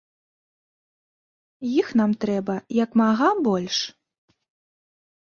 Іх 1.81 1.87
нам 1.99 2.11
трэба 2.25 2.55
як 2.77 2.91
мага 3.01 3.27
больш. 3.49 3.77